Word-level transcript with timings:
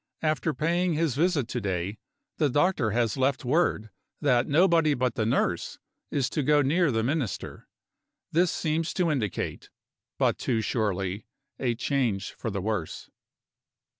After 0.23 0.51
paying 0.51 0.95
his 0.95 1.13
visit 1.13 1.47
to 1.49 1.61
day, 1.61 1.99
the 2.37 2.49
doctor 2.49 2.89
has 2.89 3.17
left 3.17 3.45
word 3.45 3.91
that 4.19 4.47
nobody 4.47 4.95
but 4.95 5.13
the 5.13 5.27
nurse 5.27 5.77
is 6.09 6.27
to 6.31 6.41
go 6.41 6.63
near 6.63 6.89
the 6.89 7.03
Minister. 7.03 7.67
This 8.31 8.51
seems 8.51 8.95
to 8.95 9.11
indicate, 9.11 9.69
but 10.17 10.39
too 10.39 10.61
surely, 10.61 11.27
a 11.59 11.75
change 11.75 12.31
for 12.31 12.49
the 12.49 12.61
worse. 12.61 13.11